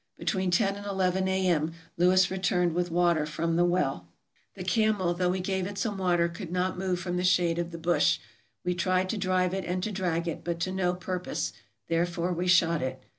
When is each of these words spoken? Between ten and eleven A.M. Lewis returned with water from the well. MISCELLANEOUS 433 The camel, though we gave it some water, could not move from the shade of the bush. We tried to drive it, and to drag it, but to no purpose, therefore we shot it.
Between 0.17 0.49
ten 0.49 0.77
and 0.77 0.85
eleven 0.87 1.27
A.M. 1.27 1.73
Lewis 1.95 2.31
returned 2.31 2.73
with 2.73 2.89
water 2.89 3.23
from 3.27 3.55
the 3.55 3.63
well. 3.63 4.07
MISCELLANEOUS 4.57 4.73
433 4.73 4.83
The 4.83 4.87
camel, 4.87 5.13
though 5.13 5.29
we 5.31 5.39
gave 5.39 5.67
it 5.67 5.77
some 5.77 5.99
water, 5.99 6.27
could 6.27 6.51
not 6.51 6.79
move 6.79 6.99
from 6.99 7.17
the 7.17 7.23
shade 7.23 7.59
of 7.59 7.69
the 7.69 7.77
bush. 7.77 8.17
We 8.65 8.73
tried 8.73 9.09
to 9.09 9.17
drive 9.19 9.53
it, 9.53 9.63
and 9.63 9.83
to 9.83 9.91
drag 9.91 10.27
it, 10.27 10.43
but 10.43 10.59
to 10.61 10.71
no 10.71 10.95
purpose, 10.95 11.53
therefore 11.87 12.33
we 12.33 12.47
shot 12.47 12.81
it. 12.81 13.03